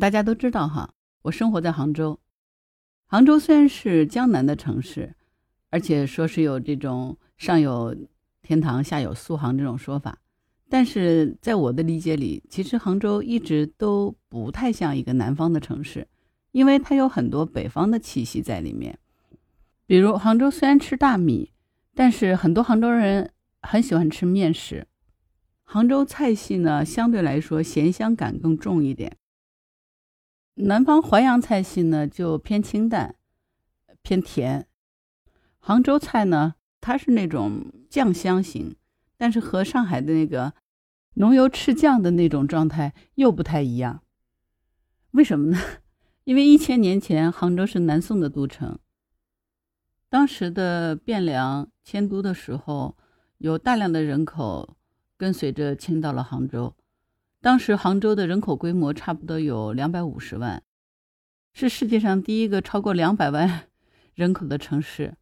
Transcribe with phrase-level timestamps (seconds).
[0.00, 2.18] 大家都知道哈，我生活在杭州。
[3.06, 5.14] 杭州虽然是江南的城市，
[5.68, 7.94] 而且说是有这种上有
[8.40, 10.18] 天堂，下有苏杭这种说法，
[10.70, 16.08] 但是在我的理解里，其实杭州一直都不太像一个南方的城市，
[16.52, 18.98] 因为它有很多北方的气息在里面。
[19.84, 21.52] 比如杭州虽然吃大米，
[21.94, 23.30] 但是很多杭州人
[23.60, 24.86] 很喜欢吃面食。
[25.64, 29.18] 杭州菜系呢，相对来说咸香感更重一点。
[30.54, 33.16] 南方淮扬菜系呢就偏清淡，
[34.02, 34.66] 偏甜。
[35.58, 38.76] 杭州菜呢，它是那种酱香型，
[39.16, 40.54] 但是和上海的那个
[41.14, 44.02] 浓油赤酱的那种状态又不太一样。
[45.12, 45.58] 为什么呢？
[46.24, 48.78] 因为一千年前杭州是南宋的都城，
[50.08, 52.96] 当时的汴梁迁都的时候，
[53.38, 54.76] 有大量的人口
[55.16, 56.76] 跟随着迁到了杭州。
[57.42, 60.62] 当时杭州的人口规模差不多有两百五十万，
[61.52, 63.64] 是世界上第一个超过两百万
[64.14, 65.16] 人口的城市，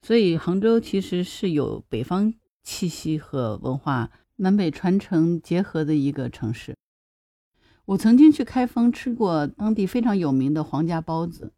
[0.00, 6.76] 所以杭州其实是有北方气息和文化南北传承结合的一个城市。
[7.86, 11.52] 我曾经去开封吃过当地非常有名的皇家包子，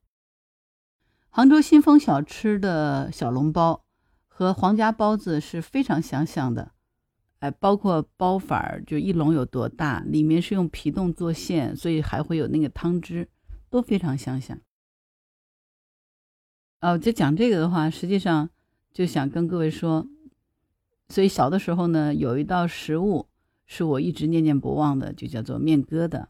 [1.28, 3.84] 杭州新丰小吃的小笼包
[4.26, 6.72] 和皇家包子是非常相像的。
[7.50, 13.28] 包括包法，就一笼有多大，里面是用皮冻做馅，所以还会有那个汤汁，
[13.70, 14.58] 都非常相像。
[16.80, 18.50] 哦，就讲这个的话，实际上
[18.92, 20.06] 就想跟各位说，
[21.08, 23.27] 所以小的时候呢，有一道食物
[23.64, 26.27] 是我一直念念不忘的，就叫做面疙瘩，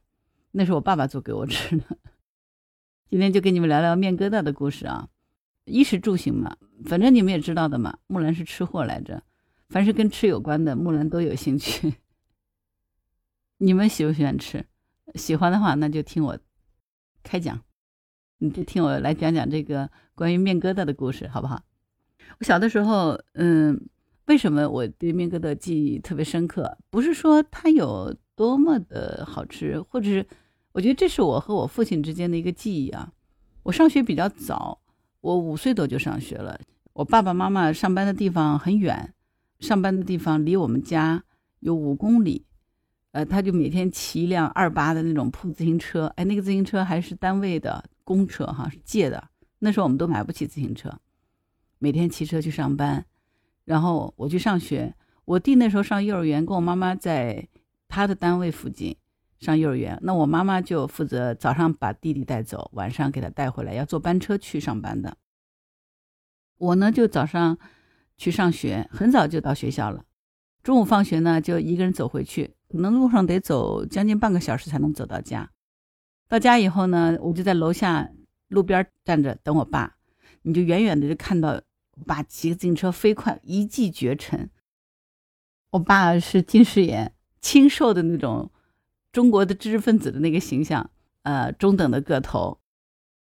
[0.52, 1.98] 那是我爸爸做给我吃的。
[3.10, 5.08] 今天就跟你们聊聊面疙瘩的故事啊，
[5.64, 9.22] 衣食住行嘛，反正你们也知道的嘛，木兰是吃货来着。
[9.68, 11.94] 凡是跟吃有关的，木兰都有兴趣。
[13.58, 14.64] 你们喜不喜欢吃？
[15.14, 16.38] 喜欢的话，那就听我
[17.22, 17.60] 开讲，
[18.38, 21.62] 你就听我来讲讲这个关于面疙瘩的故事，好不好？
[22.38, 23.88] 我小的时候，嗯，
[24.26, 26.76] 为什么我对面疙瘩记忆特别深刻？
[26.90, 30.26] 不是说它有多么的好吃，或者是
[30.72, 33.12] 我觉得这是我和我父亲之间的一个记忆啊。
[33.62, 34.80] 我上学比较早，
[35.20, 36.60] 我五岁多就上学了。
[36.92, 39.14] 我爸爸妈妈上班的地方很远。
[39.66, 41.24] 上班的地方离我们家
[41.58, 42.46] 有五公里，
[43.10, 49.28] 呃，他就每天骑一辆二八的那种破自行车，哎，那个自行车还是单位的公车哈，是借的。
[49.58, 50.96] 那时候我们都买不起自行车，
[51.80, 53.04] 每天骑车去上班，
[53.64, 54.94] 然后我去上学。
[55.24, 57.48] 我弟那时候上幼儿园，跟我妈妈在
[57.88, 58.96] 他的单位附近
[59.40, 59.98] 上幼儿园。
[60.02, 65.16] 那我妈妈就负责早上把弟弟带走，晚上给他带回来，要坐班车去上班的。
[66.58, 67.58] 我呢，就早上。
[68.16, 70.04] 去上学，很早就到学校了。
[70.62, 75.50] 中午放学呢，就一个人走回去，可能路上得走将近半个小时才能走到家。
[76.28, 78.10] 到家以后呢，我就在楼下
[78.48, 79.96] 路边站着等我爸。
[80.42, 84.50] 你就远远的就看到我爸骑个自行车飞快，一骑绝尘。
[85.70, 88.50] 我爸是近视眼、清瘦的那种
[89.12, 90.90] 中国的知识分子的那个形象，
[91.22, 92.60] 呃，中等的个头，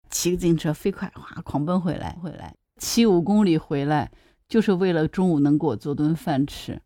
[0.09, 4.11] 骑个自行车飞快，哗，狂奔回来，回来七五公里回来。
[4.49, 6.81] 就是为了中午能给我做顿饭吃，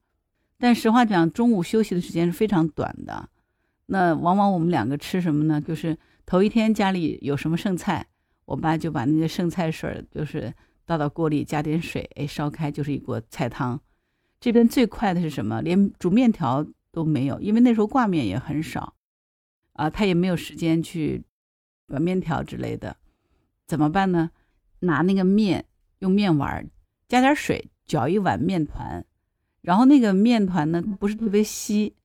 [0.59, 3.29] 但实话讲，中午休息的时间是非常短的。
[3.85, 5.61] 那往往我们两个吃什么呢？
[5.61, 8.05] 就是头一天家里有什么剩菜，
[8.45, 10.53] 我爸就把那个剩菜水就是
[10.85, 13.79] 倒到锅里，加点水，哎，烧开就是一锅菜汤。
[14.41, 15.61] 这边最快的是什么？
[15.61, 18.93] 连煮面条都没有，因为那时候挂面也很少，
[19.71, 21.23] 啊，他也没有时间去
[21.87, 22.97] 把面条之类的，
[23.65, 24.31] 怎么办呢？
[24.79, 25.63] 拿那个面，
[25.99, 26.69] 用面碗。
[27.13, 29.05] 加点水，搅一碗面团，
[29.61, 31.95] 然后那个面团呢不是特别稀。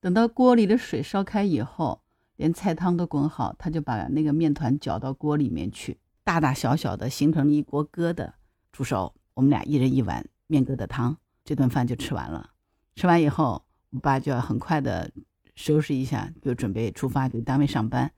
[0.00, 2.00] 等到锅里的水烧开以后，
[2.36, 8.32] 连菜汤都滚好，他就把那个面团搅到锅里面去，大大小小的形成一锅疙瘩，
[8.72, 9.14] 煮熟。
[9.34, 12.52] 我们俩一人一碗面疙瘩汤，这顿饭就吃完了。
[12.96, 15.10] 吃完以后，我爸就要很快的
[15.54, 18.10] 收拾一下，就准备出发去单位上班。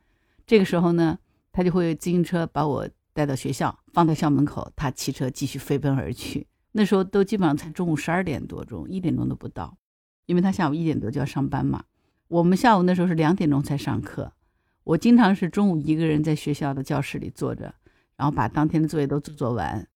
[0.46, 1.18] 这个时候呢，
[1.50, 2.88] 他就会自行车把我。
[3.16, 6.46] 带到学校，放在校门口，他骑车继续飞奔而去。
[6.72, 9.78] 那时候都基本上才中午十二点多钟，一点钟都不到，
[10.26, 11.84] 因为他下午一点多就要上班嘛。
[12.28, 14.34] 我们下午那时候是两点钟才上课，
[14.84, 17.74] 我经常是中午一个人在学校的教室里坐着，
[18.18, 19.88] 然后把当天的作业都做做完。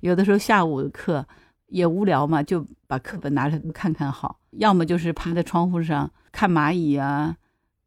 [0.00, 1.28] 有的时候下午的课
[1.66, 7.36] 也无聊嘛，就把课本拿出来看看好，要么就是趴在窗户上看蚂蚁啊，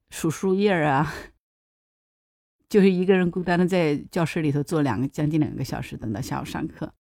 [0.10, 1.14] 数树叶啊。
[2.74, 6.92] 就是一个人孤单的在教室里头坐两个将近两个小时，等到下午上课，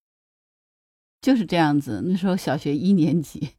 [1.19, 2.03] 就是这样子。
[2.05, 3.49] 那时候小学一年级，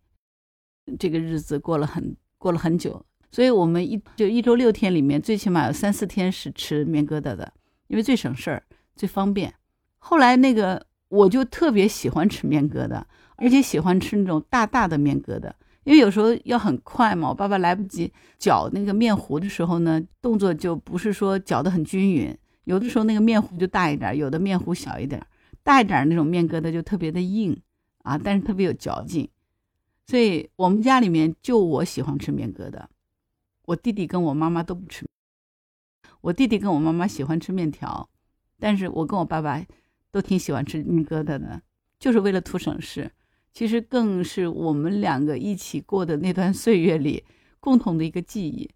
[0.97, 7.53] 这个日子过了很过了很久，所以我们一就一周六天里面，最起码有三四天是吃面疙瘩的，
[7.89, 8.63] 因为最省事儿、
[8.95, 9.53] 最方便。
[9.99, 13.03] 后来那个我就特别喜欢吃面疙瘩，
[13.39, 15.51] 而且喜欢吃那种大大的面疙瘩，
[15.85, 25.25] 因为有时候要很快嘛，我爸爸来不及搅那个面糊的时候呢，动作就不是说搅得很均匀，有的时候那个面糊就大一点，有的面糊小一点，
[25.63, 27.59] 大一点那种面疙瘩就特别的硬
[28.03, 29.29] 啊，但是特别有嚼劲，
[30.07, 32.83] 所以我们家里面就我喜欢吃面疙瘩。
[33.67, 35.07] 我弟弟跟我妈妈都不吃，
[36.21, 38.09] 我弟弟跟我妈妈喜欢吃面条，
[38.59, 39.63] 但是我跟我爸爸
[40.11, 41.61] 都挺喜欢吃面疙瘩的，
[41.99, 43.11] 就是为了图省事。
[43.55, 47.25] 其实更是我们两个一起过的那段岁月里
[47.61, 48.69] 共同的一个记忆。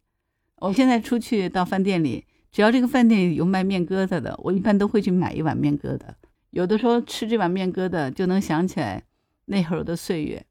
[0.57, 6.07] 我现在出去到饭店里，只要这个饭店有卖面疙瘩的，我一般都会去买一碗面疙瘩。
[6.51, 9.03] 有的时候吃这碗面疙瘩，就能想起来
[9.47, 10.47] 那会儿的岁月。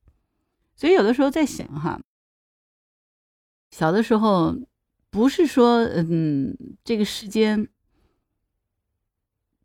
[0.75, 1.99] 所以有的时候在想哈。
[3.71, 4.55] 小的时候，
[5.09, 7.67] 不是说，嗯，这个时间，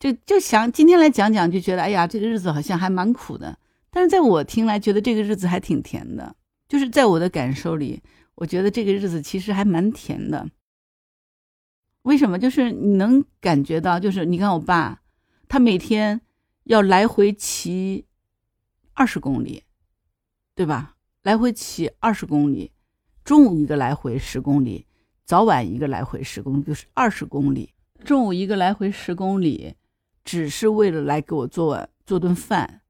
[0.00, 3.58] 就就想今天来讲讲，就觉得，哎呀，这个日子好像还蛮苦的。
[3.92, 6.34] 但是在我听来，觉得这个日子还挺甜的。
[6.66, 8.02] 就是在我的感受里，
[8.34, 10.48] 我觉得这个日子其实还蛮甜的。
[12.02, 12.38] 为什么？
[12.38, 15.02] 就是你能感觉到，就是你看我爸，
[15.46, 16.22] 他每天
[16.64, 18.06] 要来回骑
[18.94, 19.64] 二十公里，
[20.54, 20.96] 对吧？
[21.22, 22.72] 来回骑二十公里。
[23.22, 24.86] 中午一个来回十公里，
[25.24, 27.74] 早晚一个来回十公里，就是二十公里。
[28.02, 29.76] 中午一个来回十公里，
[30.24, 32.81] 只是为了来给我做做顿饭。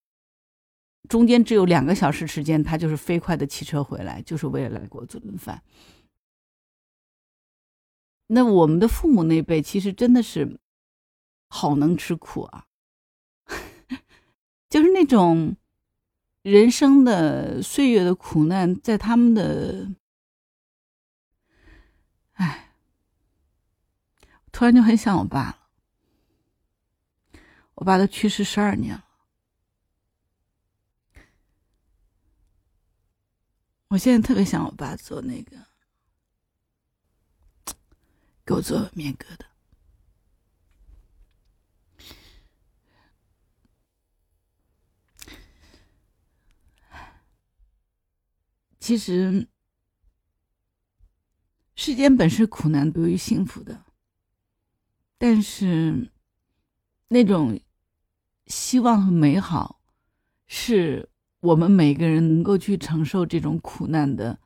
[1.08, 5.62] 中间只有两个小时时间，他就是飞快的骑车回来，就是为了来给我做顿饭。
[8.28, 10.58] 那我们的父母那辈其实真的是
[11.48, 12.66] 好能吃苦啊，
[14.70, 15.56] 就是那种
[16.40, 19.90] 人生的岁月的苦难，在他们的。
[22.32, 22.72] 哎，
[24.50, 25.58] 突然就很想我爸了。
[27.74, 29.04] 我爸都去世十二年了，
[33.92, 35.54] 我现在特别想我爸做那个，
[38.42, 39.44] 给我做面疙瘩。
[48.80, 49.46] 其实。
[51.74, 53.84] 世间本是苦难多于幸福的，
[55.18, 56.12] 但是
[57.08, 57.60] 那种
[58.46, 59.82] 希望和美好，
[60.46, 61.10] 是
[61.42, 64.38] 我们每个人能够去承受这种苦难的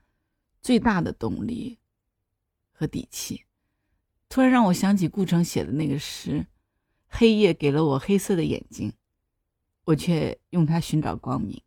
[0.63, 1.79] 最大的动力
[2.73, 3.45] 和底气。
[4.31, 6.47] 突然让我想起顾城写的那个诗
[7.07, 8.95] ：“黑夜给了我黑色的眼睛，
[9.85, 11.63] 我却用它寻找光明。”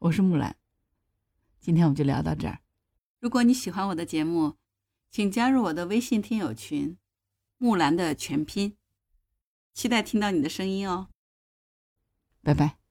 [0.00, 0.56] 我是木兰，
[1.60, 2.60] 今天我们就聊到这儿。
[3.20, 4.56] 如果你喜欢我的节目，
[5.10, 6.96] 请加入我的微信听友群
[7.58, 8.78] “木兰”的全拼，
[9.74, 11.08] 期待听到你的声音哦。
[12.42, 12.81] 拜拜。